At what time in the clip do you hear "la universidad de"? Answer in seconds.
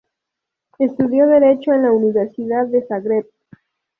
1.83-2.81